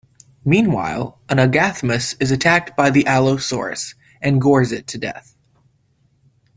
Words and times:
Meanwhile, 0.43 1.19
an 1.29 1.37
"Agathaumas" 1.37 2.15
is 2.19 2.31
attacked 2.31 2.75
by 2.75 2.89
the 2.89 3.05
"Allosaurus", 3.05 3.93
and 4.19 4.41
gores 4.41 4.71
it 4.71 4.87
to 4.87 4.97
death. 4.97 5.35